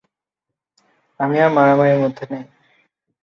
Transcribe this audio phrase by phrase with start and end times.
[1.19, 2.43] আমি আর মারামারির মধ্যে নেই।